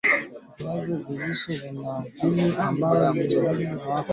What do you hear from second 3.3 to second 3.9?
muhimu